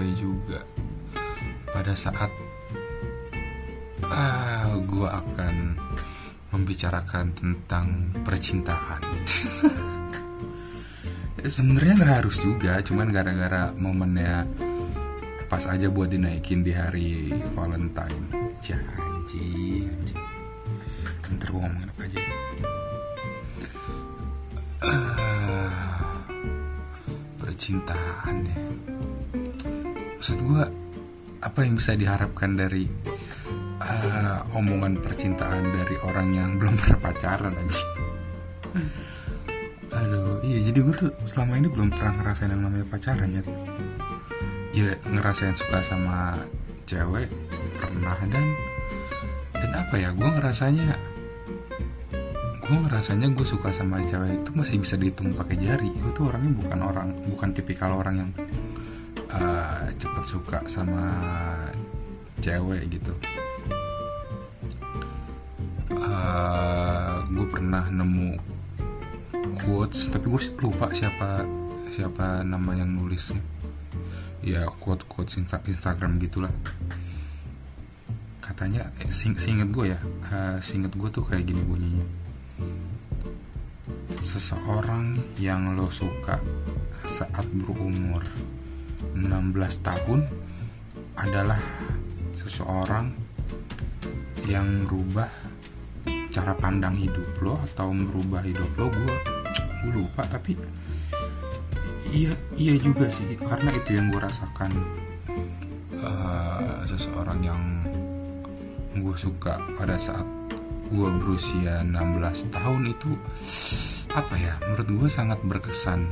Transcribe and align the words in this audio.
sampai 0.00 0.16
juga. 0.16 0.60
Pada 1.68 1.92
saat 1.92 2.32
ah 4.08 4.72
gue 4.80 5.04
akan 5.04 5.76
membicarakan 6.56 7.36
tentang 7.36 8.08
percintaan. 8.24 9.00
Sebenarnya 11.44 11.94
nggak 12.00 12.16
harus 12.24 12.36
juga 12.40 12.80
cuman 12.80 13.12
gara-gara 13.12 13.76
momennya 13.76 14.48
pas 15.52 15.68
aja 15.68 15.92
buat 15.92 16.08
dinaikin 16.08 16.64
di 16.64 16.72
hari 16.72 17.36
Valentine. 17.52 18.56
Janji 18.64 19.84
ntar 21.30 21.46
gue 21.54 21.60
ngomongin 21.62 21.92
apa 21.92 22.02
aja? 22.08 22.20
Ah, 24.80 26.24
percintaan 27.38 28.36
ya 28.48 28.58
maksud 30.20 30.36
gue 30.36 30.62
apa 31.40 31.58
yang 31.64 31.80
bisa 31.80 31.96
diharapkan 31.96 32.52
dari 32.52 32.84
ah, 33.80 34.44
omongan 34.52 35.00
percintaan 35.00 35.64
dari 35.72 35.96
orang 36.04 36.28
yang 36.36 36.50
belum 36.60 36.76
pernah 36.84 37.00
pacaran 37.00 37.56
aja 37.56 37.84
aduh 39.90 40.38
iya 40.46 40.58
jadi 40.70 40.78
gue 40.86 40.94
tuh 40.94 41.10
selama 41.26 41.58
ini 41.58 41.68
belum 41.72 41.90
pernah 41.90 42.14
ngerasain 42.22 42.52
yang 42.52 42.62
namanya 42.62 42.86
pacaran 42.86 43.30
ya. 43.34 43.42
Ya 44.70 44.94
ngerasain 45.02 45.58
suka 45.58 45.82
sama 45.82 46.38
cewek 46.86 47.26
pernah 47.74 48.14
dan 48.30 48.46
dan 49.50 49.70
apa 49.74 49.94
ya 49.98 50.14
gue 50.14 50.30
ngerasanya 50.30 50.94
gue 52.62 52.76
ngerasanya 52.86 53.34
gue 53.34 53.46
suka 53.46 53.74
sama 53.74 53.98
cewek 54.06 54.46
itu 54.46 54.50
masih 54.54 54.78
bisa 54.78 54.94
dihitung 54.94 55.34
pakai 55.34 55.58
jari. 55.58 55.90
Gue 55.90 56.12
tuh 56.14 56.30
orangnya 56.30 56.54
bukan 56.54 56.80
orang 56.86 57.08
bukan 57.26 57.48
tipikal 57.50 57.90
orang 57.98 58.14
yang 58.22 58.30
uh, 59.34 59.86
cepet 59.94 60.24
suka 60.26 60.58
sama 60.66 61.04
cewek 62.40 62.88
gitu. 62.90 63.12
Uh, 65.90 67.22
gue 67.28 67.46
pernah 67.50 67.86
nemu 67.90 68.38
quotes 69.60 70.08
tapi 70.08 70.30
gue 70.30 70.42
lupa 70.62 70.90
siapa 70.94 71.44
siapa 71.92 72.46
nama 72.46 72.74
yang 72.78 72.90
nulisnya. 72.96 73.42
Ya 74.40 74.64
quote 74.80 75.04
quotes 75.04 75.36
Insta- 75.36 75.62
Instagram 75.66 76.16
gitulah. 76.22 76.52
Katanya 78.40 78.90
eh, 79.04 79.12
sing 79.12 79.36
singet 79.36 79.68
gue 79.70 79.94
ya 79.94 80.00
uh, 80.32 80.58
singet 80.64 80.96
gue 80.96 81.08
tuh 81.12 81.22
kayak 81.22 81.44
gini 81.44 81.62
bunyinya. 81.62 82.06
Seseorang 84.20 85.16
yang 85.40 85.76
lo 85.76 85.88
suka 85.92 86.40
saat 87.08 87.46
berumur 87.52 88.22
16 89.16 89.86
tahun 89.86 90.20
adalah 91.18 91.60
seseorang 92.36 93.12
yang 94.48 94.86
merubah 94.86 95.28
cara 96.30 96.54
pandang 96.54 96.94
hidup 96.96 97.26
lo 97.42 97.54
atau 97.70 97.90
merubah 97.90 98.40
hidup 98.42 98.70
lo. 98.78 98.88
Gue 98.88 99.14
gue 99.80 99.92
lupa 99.96 100.22
tapi 100.26 100.56
iya 102.10 102.32
iya 102.56 102.74
juga 102.78 103.10
sih. 103.10 103.36
Karena 103.36 103.74
itu 103.74 103.98
yang 103.98 104.08
gue 104.10 104.20
rasakan 104.22 104.72
uh, 106.00 106.82
seseorang 106.86 107.40
yang 107.44 107.62
gue 108.96 109.16
suka 109.16 109.58
pada 109.78 109.94
saat 109.96 110.26
gue 110.90 111.08
berusia 111.22 111.86
16 111.86 112.50
tahun 112.50 112.82
itu 112.90 113.14
apa 114.10 114.34
ya 114.34 114.58
menurut 114.66 114.88
gue 114.90 115.08
sangat 115.10 115.38
berkesan 115.46 116.02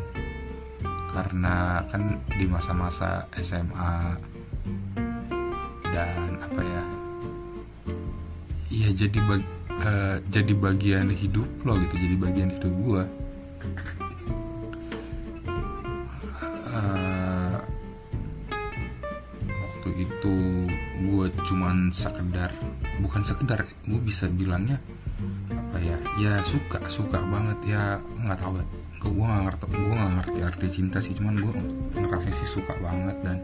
karena 1.08 1.82
kan 1.88 2.20
di 2.36 2.46
masa-masa 2.46 3.24
SMA 3.40 4.16
dan 5.88 6.38
apa 6.38 6.60
ya 6.62 6.82
iya 8.68 8.88
jadi 8.92 9.18
bag, 9.24 9.42
uh, 9.82 10.16
jadi 10.28 10.52
bagian 10.54 11.08
hidup 11.10 11.48
lo 11.64 11.80
gitu 11.80 11.96
jadi 11.96 12.16
bagian 12.20 12.50
hidup 12.54 12.74
gue 12.84 13.02
uh, 16.70 17.56
waktu 19.48 19.90
itu 19.96 20.36
gue 20.98 21.26
cuman 21.48 21.88
sekedar 21.90 22.52
bukan 23.00 23.22
sekedar 23.24 23.64
gue 23.88 24.00
bisa 24.04 24.28
bilangnya 24.28 24.78
apa 25.50 25.78
ya 25.80 25.98
ya 26.20 26.32
suka 26.44 26.78
suka 26.86 27.18
banget 27.26 27.58
ya 27.74 27.98
nggak 28.22 28.38
tahu 28.38 28.60
ya 28.60 28.66
gue 28.98 29.24
nggak 29.24 29.42
ngerti 29.46 29.64
gue 29.70 29.94
nggak 29.94 30.12
ngerti 30.18 30.38
arti 30.42 30.66
cinta 30.66 30.98
sih 30.98 31.14
cuman 31.14 31.34
gue 31.38 31.52
ngerasa 31.94 32.34
sih 32.34 32.48
suka 32.48 32.74
banget 32.82 33.16
dan 33.22 33.38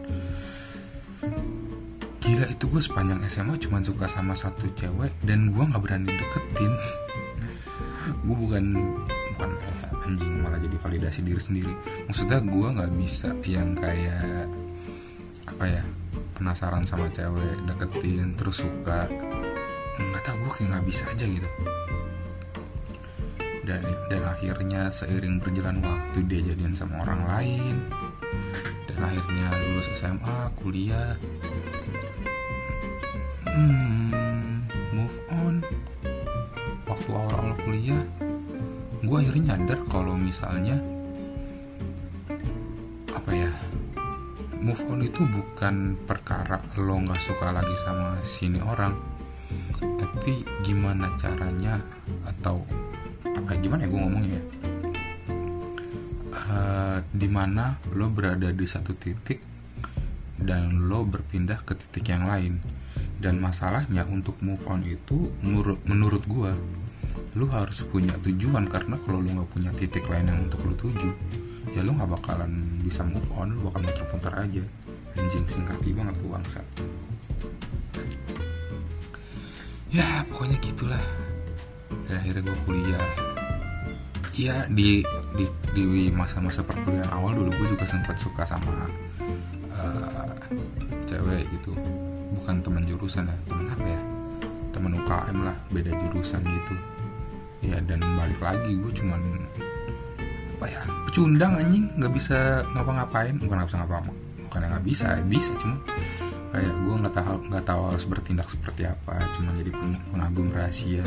gila 2.24 2.46
itu 2.48 2.64
gue 2.66 2.80
sepanjang 2.80 3.20
SMA 3.28 3.54
cuman 3.60 3.84
suka 3.84 4.08
sama 4.08 4.32
satu 4.32 4.64
cewek 4.72 5.12
dan 5.28 5.52
gue 5.52 5.60
nggak 5.60 5.82
berani 5.84 6.08
deketin. 6.08 6.72
Gue 8.24 8.36
bukan 8.36 8.64
bukan 9.36 9.50
eh, 9.60 10.06
anjing 10.08 10.32
malah 10.40 10.56
jadi 10.56 10.76
validasi 10.80 11.20
diri 11.20 11.40
sendiri. 11.40 11.74
Maksudnya 12.08 12.40
gue 12.40 12.68
nggak 12.80 12.92
bisa 12.96 13.28
yang 13.44 13.76
kayak 13.76 14.48
apa 15.44 15.64
ya 15.68 15.82
penasaran 16.32 16.88
sama 16.88 17.12
cewek 17.12 17.60
deketin 17.68 18.32
terus 18.40 18.64
suka. 18.64 19.04
Nggak 20.00 20.22
tahu 20.24 20.36
gue 20.48 20.52
kayak 20.56 20.68
nggak 20.72 20.86
bisa 20.88 21.04
aja 21.12 21.24
gitu 21.28 21.48
dan 23.64 23.82
dan 24.12 24.22
akhirnya 24.24 24.92
seiring 24.92 25.40
berjalan 25.40 25.80
waktu 25.80 26.18
dia 26.28 26.40
jadian 26.52 26.76
sama 26.76 27.02
orang 27.04 27.22
lain. 27.24 27.76
Dan 28.88 28.98
akhirnya 29.00 29.46
lulus 29.64 29.88
SMA 29.96 30.38
kuliah. 30.60 31.16
Hmm, 33.48 34.64
move 34.92 35.18
on. 35.32 35.64
Waktu 36.84 37.08
awal-awal 37.10 37.56
kuliah 37.64 38.04
gue 39.04 39.18
akhirnya 39.20 39.52
nyadar 39.52 39.80
kalau 39.92 40.16
misalnya 40.16 40.80
apa 43.12 43.30
ya 43.36 43.52
move 44.64 44.80
on 44.88 45.04
itu 45.04 45.28
bukan 45.28 46.00
perkara 46.08 46.64
lo 46.80 46.96
nggak 47.04 47.20
suka 47.20 47.52
lagi 47.52 47.76
sama 47.84 48.16
sini 48.24 48.64
orang 48.64 48.96
tapi 49.76 50.40
gimana 50.64 51.12
caranya 51.20 51.84
atau 52.24 52.64
apa 53.24 53.56
gimana 53.60 53.84
ya 53.84 53.88
gue 53.88 54.00
ngomongnya 54.00 54.30
ya? 54.36 54.44
Uh, 56.34 56.98
di 57.08 57.28
mana 57.30 57.80
lo 57.96 58.12
berada 58.12 58.52
di 58.52 58.66
satu 58.68 58.92
titik 58.92 59.40
dan 60.36 60.90
lo 60.90 61.06
berpindah 61.08 61.64
ke 61.64 61.72
titik 61.78 62.12
yang 62.12 62.28
lain. 62.28 62.60
Dan 63.16 63.40
masalahnya 63.40 64.04
untuk 64.04 64.36
move 64.44 64.60
on 64.68 64.84
itu 64.84 65.32
menurut 65.40 65.80
menurut 65.88 66.22
gue 66.28 66.52
lo 67.34 67.46
harus 67.50 67.82
punya 67.88 68.14
tujuan 68.20 68.68
karena 68.68 69.00
kalau 69.00 69.24
lo 69.24 69.30
nggak 69.40 69.50
punya 69.50 69.70
titik 69.74 70.04
lain 70.06 70.28
yang 70.28 70.44
untuk 70.44 70.60
lo 70.66 70.74
tuju 70.76 71.10
ya 71.74 71.82
lo 71.82 71.96
nggak 71.96 72.10
bakalan 72.20 72.52
bisa 72.84 73.02
move 73.02 73.26
on 73.34 73.56
lo 73.56 73.70
bakal 73.72 73.80
muter-muter 73.86 74.34
aja. 74.36 74.64
Anjing 75.14 75.46
singkati 75.46 75.94
banget 75.94 76.14
lo 76.20 76.34
bangsa 76.34 76.60
ya 79.94 80.26
pokoknya 80.26 80.58
gitulah 80.58 80.98
dan 82.08 82.14
akhirnya 82.20 82.42
gue 82.44 82.58
kuliah. 82.64 83.06
Ya 84.34 84.66
di 84.66 85.06
di 85.38 85.44
di 85.74 86.10
masa-masa 86.10 86.66
perkuliahan 86.66 87.06
awal 87.14 87.38
dulu 87.38 87.54
gue 87.54 87.78
juga 87.78 87.86
sempat 87.86 88.18
suka 88.18 88.42
sama 88.42 88.90
uh, 89.78 90.34
cewek 91.06 91.46
gitu. 91.54 91.72
Bukan 92.34 92.60
teman 92.64 92.82
jurusan 92.84 93.30
ya 93.30 93.36
teman 93.46 93.70
apa 93.70 93.86
ya? 93.86 94.00
Teman 94.74 94.92
UKM 94.98 95.38
lah 95.46 95.56
beda 95.70 95.94
jurusan 96.02 96.42
gitu. 96.42 96.74
Ya 97.62 97.78
dan 97.80 98.02
balik 98.18 98.42
lagi 98.42 98.74
gue 98.74 98.92
cuman 98.92 99.22
apa 100.58 100.66
ya 100.70 100.82
pecundang 101.06 101.54
anjing 101.58 101.86
nggak 101.94 102.12
bisa 102.12 102.66
ngapa-ngapain. 102.74 103.38
Bukan 103.38 103.54
nggak 103.54 103.70
bisa 103.70 103.78
ngapa-ngapain 103.82 104.24
bukan 104.54 104.70
nggak 104.70 104.86
bisa 104.86 105.18
ya 105.18 105.24
bisa 105.26 105.50
cuma 105.58 105.74
kayak 106.54 106.70
gue 106.70 106.94
nggak 106.94 107.14
tahu 107.18 107.36
nggak 107.50 107.64
tahu 107.66 107.80
harus 107.90 108.04
bertindak 108.06 108.46
seperti 108.46 108.86
apa. 108.86 109.18
Cuma 109.34 109.50
jadi 109.58 109.74
pengagum 110.14 110.54
rahasia 110.54 111.02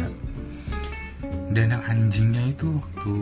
dan 1.47 1.71
yang 1.71 1.83
anjingnya 1.87 2.43
itu 2.51 2.67
waktu 2.75 3.13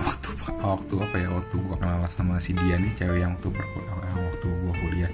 waktu 0.00 0.28
waktu 0.64 0.94
apa 1.04 1.16
ya 1.20 1.28
waktu 1.28 1.54
gue 1.60 1.76
kenal 1.76 2.00
sama 2.08 2.40
si 2.40 2.56
dia 2.56 2.80
nih 2.80 2.92
cewek 2.96 3.20
yang 3.20 3.36
waktu 3.36 3.48
yang 3.52 4.24
waktu 4.24 4.48
gue 4.48 4.74
kuliah. 4.80 5.12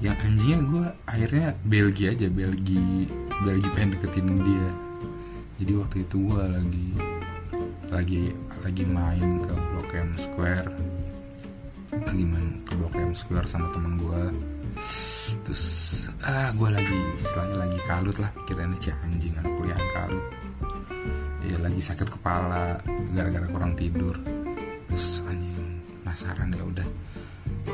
Yang 0.00 0.16
anjingnya 0.24 0.60
gue 0.64 0.84
akhirnya 1.08 1.48
Belgi 1.64 2.04
aja 2.08 2.26
Belgi 2.32 3.08
Belgi 3.44 3.68
pengen 3.76 3.90
deketin 3.96 4.28
dia. 4.40 4.68
Jadi 5.60 5.72
waktu 5.76 5.96
itu 6.08 6.16
gue 6.24 6.42
lagi 6.44 6.88
lagi 7.92 8.22
lagi 8.64 8.84
main 8.88 9.44
ke 9.44 9.52
Blok 9.52 9.92
M 9.92 10.10
Square. 10.16 10.68
Lagi 11.92 12.24
main 12.24 12.64
ke 12.64 12.72
Blok 12.80 12.96
M 12.96 13.12
Square 13.12 13.46
sama 13.48 13.68
temen 13.76 14.00
gue 14.00 14.22
terus 15.46 15.64
ah 16.26 16.50
gue 16.50 16.68
lagi 16.74 16.98
istilahnya 17.22 17.56
lagi 17.62 17.78
kalut 17.86 18.16
lah 18.18 18.30
pikirannya 18.34 18.78
cih 18.82 18.94
anjing 19.06 19.34
anak 19.38 19.52
kuliah 19.54 19.80
kalut. 19.94 20.26
Ya 21.46 21.56
lagi 21.62 21.78
sakit 21.78 22.08
kepala 22.18 22.82
gara-gara 23.14 23.46
kurang 23.46 23.78
tidur. 23.78 24.18
Terus 24.90 25.22
anjing 25.30 25.54
penasaran 26.02 26.50
ya 26.50 26.66
udah. 26.66 26.88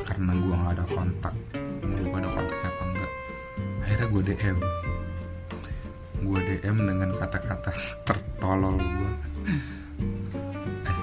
Karena 0.04 0.36
gue 0.36 0.54
nggak 0.54 0.74
ada 0.76 0.84
kontak 0.92 1.34
gue 1.82 2.18
ada 2.20 2.28
kontaknya 2.28 2.68
apa 2.68 2.82
enggak. 2.84 3.10
Akhirnya 3.80 4.06
gue 4.12 4.22
DM 4.28 4.58
gue 6.22 6.38
DM 6.38 6.76
dengan 6.86 7.10
kata-kata 7.18 7.74
tertolol 8.06 8.78
gue 8.78 9.10
eh 10.86 10.98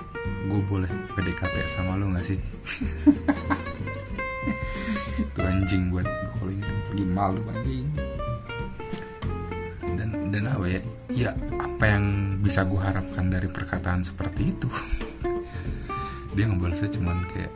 gue 0.48 0.62
boleh 0.64 0.92
PDKT 1.14 1.56
sama 1.68 2.00
lo 2.00 2.10
gak 2.16 2.24
sih 2.24 2.40
itu 5.20 5.40
anjing 5.44 5.92
buat 5.92 6.08
kalau 6.08 6.52
inget 6.52 6.76
lagi 6.92 7.06
malu 7.06 7.42
anjing. 7.52 7.88
Dan 10.00 10.10
dan 10.32 10.44
apa 10.48 10.66
ya? 10.66 10.82
Ya 11.12 11.30
apa 11.60 11.84
yang 11.84 12.06
bisa 12.40 12.64
gue 12.64 12.80
harapkan 12.80 13.28
dari 13.28 13.52
perkataan 13.52 14.06
seperti 14.06 14.56
itu? 14.56 14.70
Dia 16.36 16.46
ngebalasnya 16.48 16.90
cuman 16.96 17.28
kayak 17.34 17.52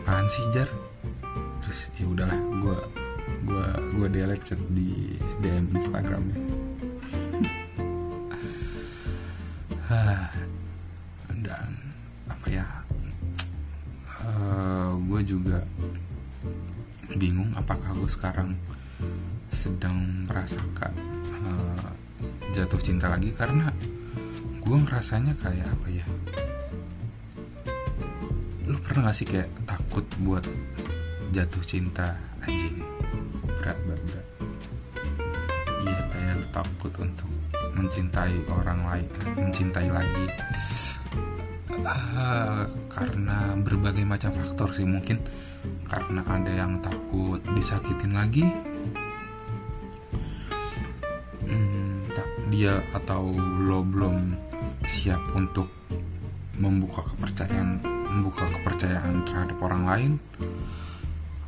apaan 0.00 0.26
sih 0.30 0.44
jar? 0.54 0.70
Terus 1.60 1.90
ya 1.98 2.06
udahlah 2.08 2.38
gue 2.62 2.76
gue 3.46 3.66
gue 4.00 4.08
delete 4.10 4.54
chat 4.54 4.60
di 4.70 5.18
DM 5.42 5.70
Instagramnya 5.76 6.45
gue 15.16 15.32
juga 15.32 15.64
bingung 17.16 17.48
apakah 17.56 17.96
gue 17.96 18.04
sekarang 18.04 18.52
sedang 19.48 20.28
merasakan 20.28 20.92
uh, 21.40 21.88
jatuh 22.52 22.76
cinta 22.76 23.08
lagi 23.08 23.32
karena 23.32 23.72
gue 24.60 24.76
ngerasanya 24.76 25.32
kayak 25.40 25.72
apa 25.72 25.88
ya? 25.88 26.04
Lu 28.68 28.76
pernah 28.84 29.08
gak 29.08 29.16
sih 29.16 29.24
kayak 29.24 29.48
takut 29.64 30.04
buat 30.20 30.44
jatuh 31.32 31.64
cinta 31.64 32.12
anjing? 32.44 32.84
Berat 33.56 33.78
berat 33.88 34.02
berat. 34.04 34.26
Iya 35.80 36.00
kayak 36.12 36.32
lu 36.44 36.46
takut 36.52 36.92
untuk 37.00 37.30
mencintai 37.72 38.36
orang 38.52 38.84
lain 38.84 39.08
mencintai 39.32 39.88
lagi. 39.88 40.26
Uh, 41.72 42.68
karena 42.96 43.52
berbagai 43.60 44.08
macam 44.08 44.32
faktor 44.32 44.72
sih 44.72 44.88
mungkin 44.88 45.20
karena 45.84 46.24
ada 46.24 46.48
yang 46.48 46.80
takut 46.80 47.44
disakitin 47.52 48.16
lagi. 48.16 48.48
Hmm, 51.44 52.08
tak 52.16 52.28
dia 52.48 52.80
atau 52.96 53.36
lo 53.36 53.84
belum 53.84 54.32
siap 54.88 55.20
untuk 55.36 55.68
membuka 56.56 57.04
kepercayaan 57.12 57.84
membuka 57.84 58.48
kepercayaan 58.48 59.28
terhadap 59.28 59.60
orang 59.60 59.84
lain. 59.84 60.12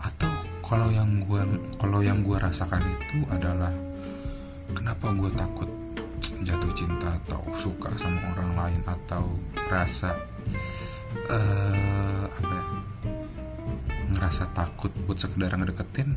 Atau 0.04 0.28
kalau 0.60 0.92
yang 0.92 1.24
gue 1.24 1.42
kalau 1.80 2.04
yang 2.04 2.20
gue 2.20 2.36
rasakan 2.36 2.84
itu 2.84 3.24
adalah 3.32 3.72
kenapa 4.76 5.16
gue 5.16 5.32
takut 5.32 5.70
jatuh 6.44 6.72
cinta 6.76 7.16
atau 7.24 7.40
suka 7.56 7.88
sama 7.96 8.20
orang 8.36 8.50
lain 8.52 8.80
atau 8.84 9.32
rasa 9.72 10.12
uh, 11.30 12.24
apa 12.28 12.52
ya? 12.52 12.64
Ngerasa 14.16 14.50
takut 14.52 14.92
buat 15.04 15.18
sekedar 15.20 15.54
ngedeketin? 15.56 16.16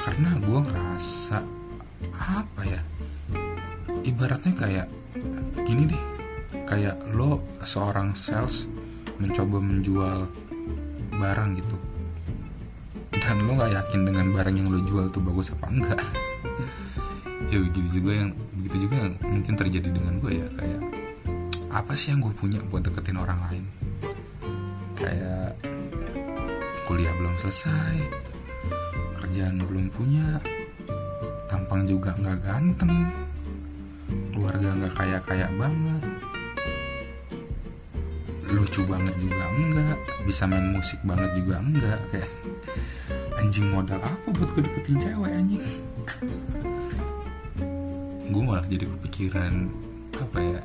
Karena 0.00 0.36
gue 0.40 0.58
ngerasa 0.64 1.38
apa 2.12 2.62
ya? 2.64 2.80
Ibaratnya 4.04 4.52
kayak 4.52 4.86
gini 5.64 5.88
deh. 5.88 6.02
Kayak 6.64 7.00
lo 7.12 7.44
seorang 7.64 8.16
sales 8.16 8.68
mencoba 9.20 9.60
menjual 9.60 10.28
barang 11.14 11.50
gitu. 11.60 11.76
Dan 13.14 13.48
lo 13.48 13.56
nggak 13.56 13.72
yakin 13.72 14.00
dengan 14.04 14.26
barang 14.34 14.54
yang 14.56 14.68
lo 14.68 14.80
jual 14.84 15.08
tuh 15.08 15.22
bagus 15.24 15.52
apa 15.54 15.66
enggak. 15.70 16.00
Ya 17.52 17.60
begitu 17.60 18.00
juga 18.00 18.24
yang 18.24 18.30
begitu 18.56 18.88
juga 18.88 18.96
yang 19.04 19.14
mungkin 19.20 19.54
terjadi 19.54 19.88
dengan 19.92 20.16
gue 20.16 20.32
ya 20.32 20.48
kayak 20.58 20.80
apa 21.74 21.98
sih 21.98 22.14
yang 22.14 22.22
gue 22.22 22.30
punya 22.30 22.62
buat 22.70 22.86
deketin 22.86 23.18
orang 23.18 23.42
lain? 23.50 23.64
Kayak 24.94 25.58
kuliah 26.86 27.10
belum 27.18 27.34
selesai 27.42 27.98
kerjaan 29.18 29.58
belum 29.58 29.90
punya 29.90 30.38
tampang 31.50 31.82
juga 31.90 32.14
nggak 32.14 32.38
ganteng 32.44 33.10
keluarga 34.30 34.68
nggak 34.78 34.94
kaya 34.94 35.18
kaya 35.24 35.48
banget 35.56 36.02
lucu 38.52 38.86
banget 38.86 39.16
juga 39.18 39.42
enggak 39.58 39.98
bisa 40.28 40.46
main 40.46 40.70
musik 40.70 41.00
banget 41.02 41.30
juga 41.34 41.58
enggak 41.58 42.00
kayak 42.14 42.30
anjing 43.42 43.66
modal 43.74 43.98
apa 43.98 44.28
buat 44.30 44.48
gue 44.54 44.62
deketin 44.62 44.96
cewek 45.02 45.32
anjing? 45.34 45.64
Gue 48.30 48.42
malah 48.44 48.62
jadi 48.70 48.86
kepikiran 48.86 49.66
apa 50.14 50.38
ya 50.38 50.60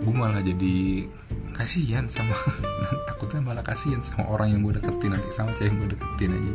gue 0.00 0.14
malah 0.16 0.40
jadi 0.40 1.04
kasihan 1.52 2.08
sama 2.08 2.32
takutnya 3.08 3.40
malah 3.44 3.64
kasihan 3.64 4.00
sama 4.00 4.24
orang 4.32 4.56
yang 4.56 4.60
gue 4.64 4.80
deketin 4.80 5.12
nanti 5.12 5.28
sama 5.36 5.52
cewek 5.52 5.68
yang 5.68 5.76
gue 5.84 5.90
deketin 5.92 6.30
aja. 6.36 6.54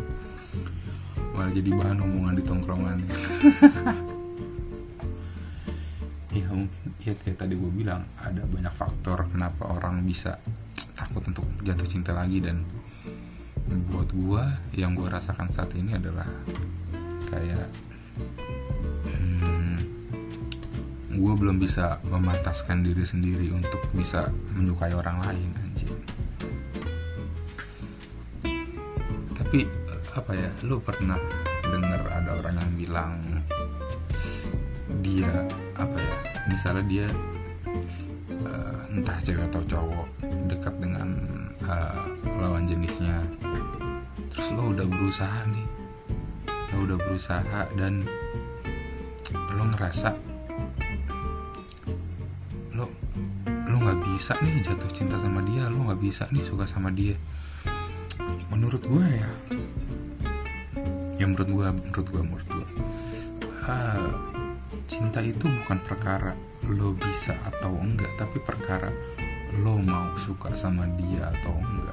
Malah 1.36 1.52
jadi 1.54 1.70
bahan 1.70 2.00
omongan 2.02 2.34
di 2.38 2.44
tongkrongan. 2.44 2.98
Ya 6.36 6.52
mungkin 6.52 6.92
ya 7.00 7.16
kayak 7.16 7.48
tadi 7.48 7.56
gue 7.56 7.72
bilang 7.72 8.04
ada 8.20 8.44
banyak 8.44 8.76
faktor 8.76 9.24
kenapa 9.32 9.72
orang 9.72 10.04
bisa 10.04 10.36
takut 10.92 11.24
untuk 11.24 11.48
jatuh 11.64 11.88
cinta 11.88 12.12
lagi 12.12 12.44
dan 12.44 12.68
buat 13.88 14.12
gue 14.12 14.44
yang 14.76 15.00
gue 15.00 15.08
rasakan 15.08 15.48
saat 15.48 15.72
ini 15.80 15.96
adalah 15.96 16.28
kayak 17.32 17.72
gue 21.16 21.34
belum 21.40 21.58
bisa 21.64 22.04
memantaskan 22.04 22.84
diri 22.84 23.08
sendiri 23.08 23.48
untuk 23.56 23.80
bisa 23.96 24.28
menyukai 24.52 24.92
orang 24.92 25.24
lain 25.24 25.50
anjir 25.64 25.96
tapi 29.40 29.64
apa 30.12 30.32
ya 30.36 30.52
lu 30.68 30.76
pernah 30.84 31.20
dengar 31.64 32.04
ada 32.12 32.32
orang 32.36 32.56
yang 32.60 32.74
bilang 32.76 33.14
dia 35.00 35.32
apa 35.80 35.96
ya 35.96 36.18
misalnya 36.52 36.84
dia 36.84 37.08
uh, 38.44 38.80
entah 38.92 39.16
cewek 39.24 39.48
atau 39.52 39.64
cowok 39.64 40.08
dekat 40.52 40.76
dengan 40.84 41.10
uh, 41.64 42.04
lawan 42.44 42.68
jenisnya 42.68 43.24
terus 44.36 44.52
lo 44.52 44.76
udah 44.76 44.88
berusaha 44.88 45.40
nih 45.48 45.68
lo 46.76 46.78
udah 46.92 46.98
berusaha 47.00 47.60
dan 47.80 48.04
lo 49.56 49.64
ngerasa 49.72 50.35
nggak 53.86 54.02
bisa 54.02 54.34
nih 54.42 54.66
jatuh 54.66 54.90
cinta 54.90 55.22
sama 55.22 55.46
dia 55.46 55.70
lo 55.70 55.86
nggak 55.86 56.02
bisa 56.02 56.26
nih 56.34 56.42
suka 56.42 56.66
sama 56.66 56.90
dia. 56.90 57.14
Menurut 58.50 58.82
gue 58.82 59.06
ya 59.06 59.30
ya 61.16 61.26
menurut 61.30 61.48
gue 61.48 61.68
menurut 61.70 62.08
gue 62.12 62.24
menurut 62.26 62.50
gue 62.50 62.68
uh, 63.70 64.12
cinta 64.86 65.24
itu 65.24 65.48
bukan 65.48 65.80
perkara 65.86 66.36
lo 66.66 66.98
bisa 66.98 67.38
atau 67.46 67.78
enggak 67.78 68.10
tapi 68.18 68.42
perkara 68.42 68.90
lo 69.62 69.78
mau 69.80 70.12
suka 70.18 70.58
sama 70.58 70.90
dia 70.98 71.30
atau 71.30 71.56
enggak 71.56 71.85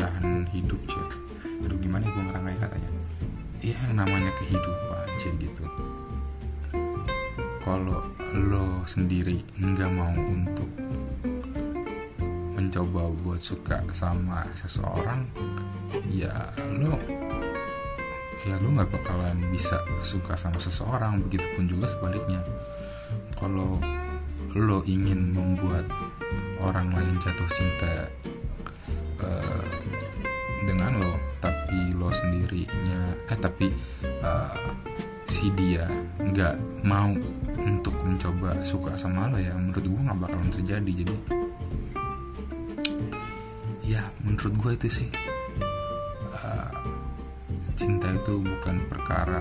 belahan 0.00 0.48
hidup 0.48 0.80
sih 0.88 1.08
aduh 1.60 1.76
gimana 1.76 2.08
gue 2.08 2.24
ngerangkai 2.24 2.56
katanya? 2.56 2.90
Ya 3.60 3.76
yang 3.84 4.00
namanya 4.00 4.32
kehidupan 4.40 5.06
sih 5.20 5.28
gitu. 5.36 5.68
Kalau 7.60 8.08
lo 8.32 8.80
sendiri 8.88 9.44
nggak 9.60 9.92
mau 9.92 10.16
untuk 10.16 10.72
mencoba 12.56 13.12
buat 13.20 13.44
suka 13.44 13.84
sama 13.92 14.48
seseorang 14.56 15.28
ya 16.08 16.48
lo 16.80 16.96
ya 18.48 18.56
lo 18.56 18.72
nggak 18.72 18.88
bakalan 18.88 19.36
bisa 19.52 19.84
suka 20.00 20.32
sama 20.32 20.56
seseorang 20.56 21.20
begitupun 21.28 21.68
juga 21.68 21.92
sebaliknya. 21.92 22.40
Kalau 23.36 23.76
lo 24.56 24.80
ingin 24.88 25.36
membuat 25.36 25.84
orang 26.56 26.88
lain 26.96 27.20
jatuh 27.20 27.48
cinta 27.52 28.08
sendirinya. 32.20 33.00
Eh 33.32 33.38
tapi 33.40 33.66
uh, 34.20 34.56
si 35.24 35.48
dia 35.56 35.88
nggak 36.20 36.84
mau 36.84 37.14
untuk 37.60 37.94
mencoba 38.04 38.60
suka 38.64 38.96
sama 38.96 39.28
lo 39.30 39.40
ya 39.40 39.56
menurut 39.56 39.84
gue 39.84 40.02
nggak 40.04 40.20
bakalan 40.20 40.50
terjadi. 40.52 40.92
Jadi 41.04 41.16
ya 43.86 44.04
menurut 44.22 44.54
gue 44.54 44.72
itu 44.76 44.88
sih 45.02 45.10
uh, 46.36 46.72
cinta 47.74 48.06
itu 48.12 48.34
bukan 48.38 48.76
perkara 48.86 49.40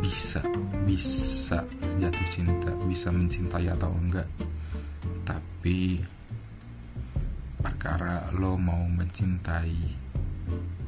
bisa 0.00 0.40
bisa 0.84 1.60
jatuh 2.00 2.28
cinta 2.32 2.72
bisa 2.88 3.08
mencintai 3.12 3.66
atau 3.72 3.92
enggak. 3.92 4.28
Tapi 5.24 6.00
perkara 7.60 8.32
lo 8.34 8.56
mau 8.56 8.82
mencintai 8.88 10.00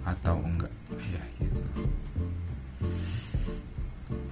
atau 0.03 0.39
enggak? 0.43 0.73
Ya 0.99 1.23
gitu. 1.39 1.61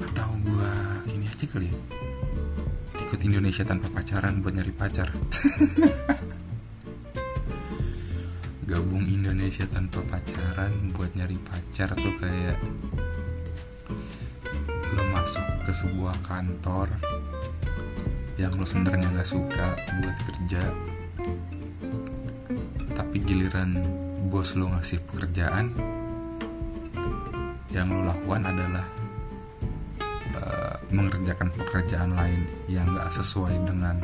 Atau 0.03 0.29
gua 0.45 0.73
ini 1.07 1.27
aja 1.27 1.47
kali 1.47 1.71
ya? 1.71 1.77
Ikut 2.99 3.21
Indonesia 3.27 3.65
tanpa 3.67 3.91
pacaran 3.91 4.43
buat 4.43 4.55
nyari 4.55 4.73
pacar. 4.75 5.11
Gabung 8.71 9.03
Indonesia 9.03 9.67
tanpa 9.67 9.99
pacaran 10.07 10.95
buat 10.95 11.11
nyari 11.19 11.35
pacar 11.43 11.91
tuh 11.99 12.15
kayak 12.23 12.55
lo 14.95 15.03
masuk 15.11 15.43
ke 15.67 15.73
sebuah 15.75 16.15
kantor 16.23 16.87
yang 18.39 18.55
lo 18.55 18.63
sebenarnya 18.63 19.11
nggak 19.11 19.27
suka 19.27 19.75
buat 19.75 20.17
kerja 20.23 20.63
tapi 22.95 23.17
giliran 23.27 23.75
bos 24.31 24.55
lo 24.55 24.71
ngasih 24.71 25.03
pekerjaan 25.11 25.75
yang 27.75 27.91
lo 27.91 28.15
lakukan 28.15 28.47
adalah 28.47 28.87
uh, 30.39 30.79
mengerjakan 30.95 31.51
pekerjaan 31.59 32.15
lain 32.15 32.47
yang 32.71 32.87
nggak 32.95 33.11
sesuai 33.11 33.59
dengan 33.67 33.99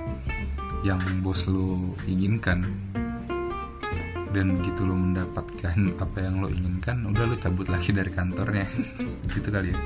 yang 0.82 0.98
bos 1.22 1.46
lo 1.46 1.94
inginkan. 2.10 2.66
Dan 4.34 4.58
begitu 4.58 4.82
lo 4.82 4.98
mendapatkan 4.98 5.78
apa 6.04 6.18
yang 6.18 6.42
lo 6.42 6.50
inginkan 6.50 7.06
udah 7.06 7.22
lo 7.30 7.38
cabut 7.38 7.70
lagi 7.70 7.94
dari 7.94 8.10
kantornya. 8.10 8.66
Gitu 9.30 9.46
kali 9.46 9.70
ya. 9.70 9.78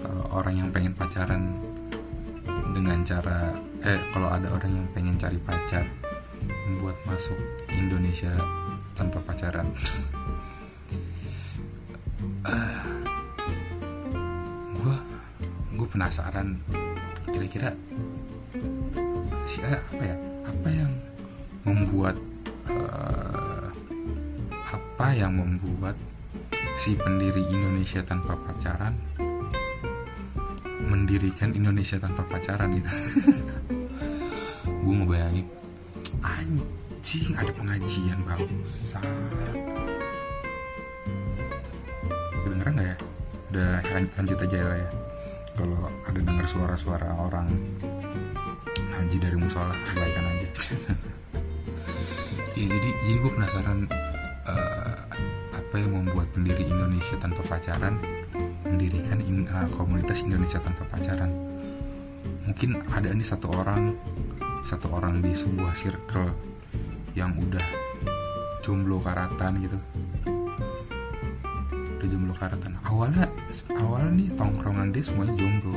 Kalau 0.00 0.24
orang 0.32 0.54
yang 0.56 0.68
pengen 0.72 0.96
pacaran 0.96 1.52
dengan 2.72 3.04
cara 3.04 3.52
eh 3.84 4.00
kalau 4.16 4.32
ada 4.32 4.48
orang 4.56 4.72
yang 4.72 4.86
pengen 4.96 5.20
cari 5.20 5.36
pacar 5.44 5.84
buat 6.80 6.96
masuk 7.04 7.36
Indonesia 7.72 8.32
tanpa 8.98 9.22
pacaran. 9.22 9.70
Uh, 12.42 12.82
gue 14.74 14.96
gue 15.78 15.86
penasaran 15.86 16.58
kira-kira 17.30 17.70
si 19.46 19.62
apa 19.62 20.02
ya? 20.02 20.16
Apa 20.42 20.68
yang 20.74 20.92
membuat 21.62 22.18
uh, 22.66 23.70
apa 24.66 25.06
yang 25.14 25.38
membuat 25.38 25.94
si 26.74 26.98
pendiri 26.98 27.46
Indonesia 27.46 28.02
tanpa 28.02 28.34
pacaran 28.34 28.98
mendirikan 30.90 31.54
Indonesia 31.54 32.02
tanpa 32.02 32.26
pacaran 32.26 32.74
gitu? 32.74 32.90
Gue 34.88 34.94
ngebayangin 35.04 35.46
anjing 36.24 36.87
ada 37.38 37.52
pengajian 37.54 38.18
bangsa 38.26 38.98
kedengeran 42.42 42.74
gak 42.74 42.88
ya? 42.90 42.96
Udah 43.48 43.70
lanjut 44.18 44.38
aja 44.44 44.56
lah 44.66 44.78
ya. 44.82 44.90
Kalau 45.54 45.78
ada 46.06 46.20
dengar 46.20 46.46
suara-suara 46.46 47.08
orang 47.18 47.48
haji 48.98 49.16
dari 49.22 49.36
musola 49.38 49.74
perbaikan 49.86 50.26
aja. 50.26 50.48
Ya 52.58 52.66
jadi 52.66 52.90
jadi 53.06 53.22
gue 53.22 53.32
penasaran 53.38 53.86
uh, 54.50 54.98
apa 55.54 55.74
yang 55.78 55.94
membuat 55.94 56.26
pendiri 56.34 56.66
Indonesia 56.66 57.14
tanpa 57.22 57.38
pacaran 57.46 58.02
mendirikan 58.66 59.22
in, 59.22 59.46
uh, 59.46 59.70
komunitas 59.78 60.26
Indonesia 60.26 60.58
tanpa 60.58 60.82
pacaran? 60.90 61.30
Mungkin 62.50 62.82
ada 62.90 63.14
nih 63.14 63.22
satu 63.22 63.54
orang 63.54 63.94
satu 64.66 64.90
orang 64.90 65.22
di 65.22 65.38
sebuah 65.38 65.70
circle 65.78 66.47
yang 67.18 67.34
udah 67.34 67.66
jomblo 68.62 69.02
karatan 69.02 69.58
gitu. 69.58 69.78
Udah 71.98 72.06
jomblo 72.06 72.34
karatan. 72.38 72.78
Awalnya 72.86 73.26
awalnya 73.74 74.10
nih 74.14 74.28
tongkrongan 74.38 74.94
dia 74.94 75.02
semuanya 75.02 75.34
jomblo. 75.34 75.74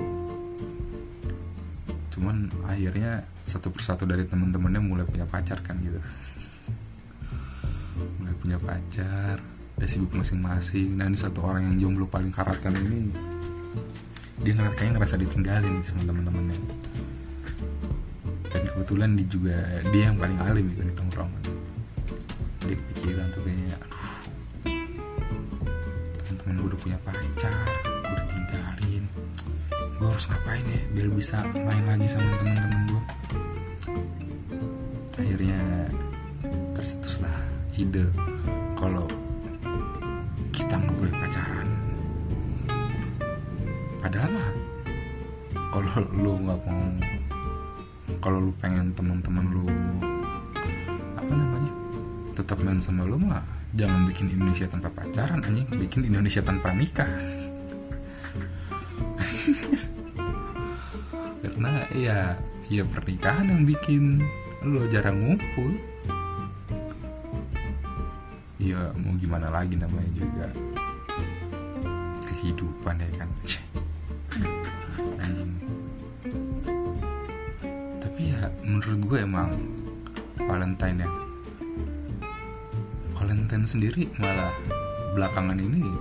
Cuman 2.14 2.54
akhirnya 2.70 3.26
satu 3.50 3.74
persatu 3.74 4.06
dari 4.06 4.30
temen-temennya 4.30 4.82
mulai 4.86 5.06
punya 5.10 5.26
pacar 5.26 5.58
kan 5.66 5.82
gitu. 5.82 5.98
Mulai 8.22 8.36
punya 8.38 8.62
pacar 8.62 9.42
udah 9.82 9.90
sibuk 9.90 10.14
masing-masing. 10.14 10.94
Nah 10.94 11.10
ini 11.10 11.18
satu 11.18 11.42
orang 11.42 11.74
yang 11.74 11.90
jomblo 11.90 12.06
paling 12.06 12.30
karatan 12.30 12.78
ini 12.78 13.10
dia 14.42 14.58
ngerasa 14.58 14.74
kayaknya 14.78 14.94
ngerasa 14.98 15.16
ditinggalin 15.22 15.76
sama 15.86 16.02
teman-temannya 16.06 16.58
dan 16.58 16.91
kebetulan 18.92 19.16
dia 19.16 19.28
juga 19.32 19.56
dia 19.96 20.04
yang 20.12 20.20
paling 20.20 20.40
alim 20.44 20.68
gitu 20.68 20.84
di 20.84 20.96
tongkrongan. 21.00 21.44
Dia 22.68 22.76
kepikiran 22.76 23.26
tuh 23.32 23.42
kayaknya 23.48 23.78
teman-teman 26.28 26.54
gue 26.60 26.68
udah 26.76 26.80
punya 26.84 26.98
pacar 27.08 27.56
gue 27.88 28.12
udah 28.12 28.28
tinggalin 28.28 29.04
gue 29.72 30.08
harus 30.12 30.26
ngapain 30.28 30.66
ya 30.68 30.82
biar 30.92 31.08
bisa 31.16 31.40
main 31.56 31.84
lagi 31.88 32.08
sama 32.12 32.36
teman-teman 32.36 32.82
gue 32.92 33.04
akhirnya 35.24 35.62
tercetuslah 36.76 37.40
ide 37.80 38.06
kalau 48.22 48.38
lu 48.38 48.54
pengen 48.62 48.94
teman-teman 48.94 49.50
lu 49.50 49.66
apa 51.18 51.34
namanya 51.34 51.74
tetap 52.38 52.62
main 52.62 52.78
sama 52.78 53.02
lu 53.10 53.18
mah 53.18 53.42
jangan 53.74 54.06
bikin 54.06 54.30
Indonesia 54.30 54.70
tanpa 54.70 54.94
pacaran 54.94 55.42
anjing. 55.42 55.66
Bikin 55.74 56.06
Indonesia 56.06 56.46
tanpa 56.46 56.70
nikah. 56.70 57.10
Karena 61.42 61.90
ya 61.98 62.38
ya 62.70 62.86
pernikahan 62.86 63.50
yang 63.50 63.66
bikin 63.66 64.22
lo 64.62 64.86
jarang 64.94 65.18
ngumpul. 65.18 65.74
Ya 68.62 68.94
mau 68.94 69.18
gimana 69.18 69.50
lagi 69.50 69.74
namanya 69.74 70.14
juga. 70.14 70.54
Kehidupan 72.30 73.02
ya 73.02 73.10
kan 73.18 73.30
menurut 78.66 79.02
gue 79.06 79.20
emang 79.22 79.52
Valentine 80.42 81.06
ya 81.06 81.10
Valentine 83.22 83.66
sendiri 83.68 84.10
malah 84.18 84.56
belakangan 85.14 85.60
ini 85.60 85.92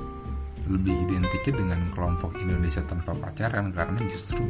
lebih 0.71 0.95
identiknya 1.11 1.53
dengan 1.59 1.81
kelompok 1.91 2.39
Indonesia 2.39 2.81
tanpa 2.87 3.13
pacaran 3.13 3.75
karena 3.75 4.01
justru 4.07 4.47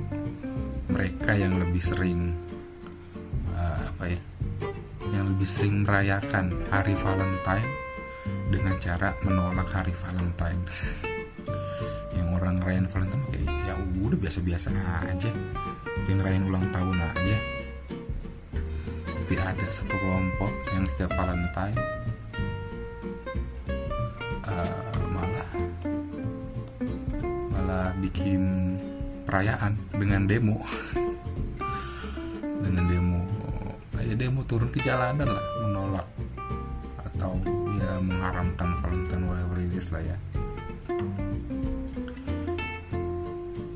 mereka 0.92 1.32
yang 1.32 1.56
lebih 1.56 1.80
sering 1.80 2.36
uh, 3.56 3.88
apa 3.88 4.04
ya 4.14 4.20
yang 5.10 5.26
lebih 5.34 5.48
sering 5.48 5.82
merayakan 5.82 6.54
hari 6.70 6.94
Valentine 6.94 7.66
dengan 8.52 8.74
cara 8.78 9.14
menolak 9.26 9.66
hari 9.70 9.94
Valentine. 9.94 10.62
Yang 12.14 12.28
orang 12.38 12.54
ngerayain 12.62 12.86
Valentine 12.86 13.24
kayak 13.30 13.50
ya 13.66 13.74
udah 13.78 14.18
biasa-biasa 14.18 14.70
aja. 15.06 15.30
Yang 16.06 16.16
ngerayain 16.22 16.44
ulang 16.46 16.66
tahun 16.70 16.98
aja 17.00 17.38
tapi 19.30 19.46
ada 19.46 19.62
satu 19.70 19.94
kelompok 19.94 20.50
yang 20.74 20.82
setiap 20.90 21.14
Valentine 21.14 21.78
uh, 24.42 24.90
malah 25.14 25.48
malah 27.54 27.94
bikin 28.02 28.74
perayaan 29.30 29.78
dengan 29.94 30.26
demo. 30.26 30.58
Dengan 32.42 32.84
demo 32.90 33.22
ya 34.02 34.18
demo 34.18 34.42
turun 34.50 34.66
ke 34.74 34.82
jalanan 34.82 35.30
lah 35.30 35.46
menolak. 35.62 36.10
Atau 37.06 37.38
ya 37.78 38.02
mengharamkan 38.02 38.82
Valentine 38.82 39.30
whatever 39.30 39.62
it 39.62 39.70
is 39.78 39.94
lah 39.94 40.02
ya. 40.02 40.18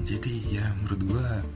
Jadi 0.03 0.51
ya 0.51 0.75
menurut 0.83 1.01
gua 1.07 1.47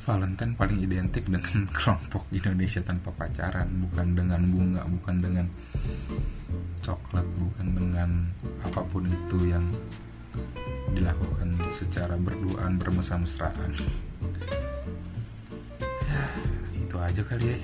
Valentine 0.00 0.56
paling 0.56 0.80
identik 0.80 1.28
dengan 1.28 1.68
kelompok 1.76 2.24
Indonesia 2.32 2.80
tanpa 2.80 3.12
pacaran. 3.12 3.68
Bukan 3.84 4.16
dengan 4.16 4.40
bunga 4.48 4.82
bukan 4.88 5.16
dengan 5.20 5.46
coklat 6.80 7.26
bukan 7.36 7.66
dengan 7.76 8.10
apa 8.64 8.80
pun 8.88 9.04
itu 9.04 9.52
yang 9.52 9.64
dilakukan 10.96 11.52
secara 11.68 12.16
berduaan 12.16 12.80
bermesra-mesraan. 12.80 13.76
Ya 16.08 16.24
itu 16.80 16.96
aja 16.96 17.20
kali 17.20 17.46
ya. 17.52 17.58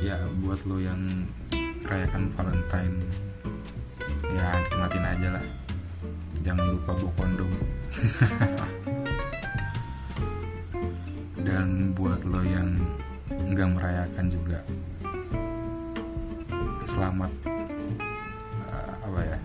Ya 0.00 0.16
buat 0.42 0.58
lo 0.66 0.82
yang 0.82 1.28
rayakan 1.86 2.34
Valentine 2.34 2.98
ya 4.34 4.58
nikmatin 4.58 5.04
aja 5.06 5.28
lah. 5.38 5.44
Jangan 6.40 6.66
lupa 6.72 6.96
bawa 6.96 7.12
kondom 7.20 7.50
nggak 13.60 13.76
merayakan 13.76 14.26
juga. 14.32 14.58
Selamat 16.88 17.28
uh, 18.64 18.92
apa 19.04 19.20
ya? 19.20 19.38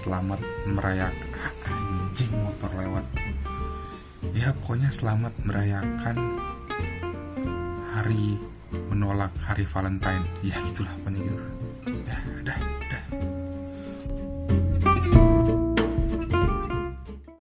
Selamat 0.00 0.40
merayakan 0.64 1.52
anjing 1.68 2.32
motor 2.32 2.72
lewat. 2.80 3.04
Ya 4.32 4.56
pokoknya 4.56 4.88
selamat 4.88 5.36
merayakan 5.44 6.16
hari 7.92 8.40
menolak 8.88 9.36
hari 9.44 9.68
Valentine. 9.68 10.24
Ya 10.40 10.56
gitulah 10.64 10.96
pokoknya 11.04 11.28
gitu. 11.28 11.44
Ya 12.08 12.16
udah 12.40 12.77